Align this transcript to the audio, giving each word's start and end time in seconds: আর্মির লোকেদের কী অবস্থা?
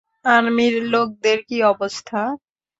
আর্মির 0.25 0.75
লোকেদের 0.93 1.37
কী 1.47 1.57
অবস্থা? 1.71 2.21